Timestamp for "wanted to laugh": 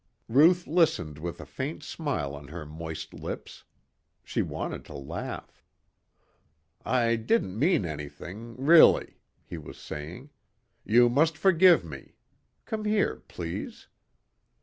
4.41-5.63